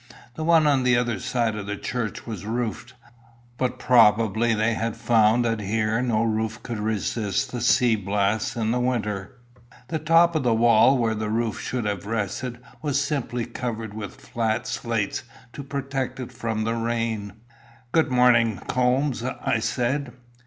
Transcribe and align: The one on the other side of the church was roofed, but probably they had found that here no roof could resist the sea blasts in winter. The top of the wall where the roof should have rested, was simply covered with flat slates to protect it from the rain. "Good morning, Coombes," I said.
The 0.33 0.43
one 0.43 0.65
on 0.65 0.81
the 0.81 0.97
other 0.97 1.19
side 1.19 1.55
of 1.55 1.67
the 1.67 1.77
church 1.77 2.25
was 2.25 2.43
roofed, 2.43 2.95
but 3.59 3.77
probably 3.77 4.55
they 4.55 4.73
had 4.73 4.95
found 4.97 5.45
that 5.45 5.59
here 5.59 6.01
no 6.01 6.23
roof 6.23 6.63
could 6.63 6.79
resist 6.79 7.51
the 7.51 7.61
sea 7.61 7.95
blasts 7.95 8.55
in 8.55 8.71
winter. 8.83 9.37
The 9.89 9.99
top 9.99 10.35
of 10.35 10.41
the 10.41 10.55
wall 10.55 10.97
where 10.97 11.13
the 11.13 11.29
roof 11.29 11.59
should 11.59 11.85
have 11.85 12.07
rested, 12.07 12.57
was 12.81 12.99
simply 12.99 13.45
covered 13.45 13.93
with 13.93 14.15
flat 14.19 14.65
slates 14.65 15.21
to 15.53 15.61
protect 15.61 16.19
it 16.19 16.31
from 16.31 16.63
the 16.63 16.73
rain. 16.73 17.33
"Good 17.91 18.09
morning, 18.11 18.57
Coombes," 18.67 19.21
I 19.23 19.59
said. 19.59 20.13